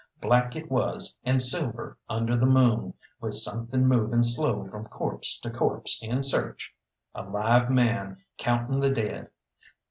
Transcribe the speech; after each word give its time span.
Black 0.19 0.55
it 0.55 0.71
was 0.71 1.15
and 1.23 1.39
silver 1.39 1.95
under 2.09 2.35
the 2.35 2.47
moon, 2.47 2.95
with 3.19 3.35
something 3.35 3.85
moving 3.87 4.23
slow 4.23 4.63
from 4.63 4.87
corpse 4.87 5.37
to 5.41 5.51
corpse 5.51 5.99
in 6.01 6.23
search 6.23 6.73
a 7.13 7.21
live 7.21 7.69
man 7.69 8.17
counting 8.39 8.79
the 8.79 8.89
dead. 8.91 9.29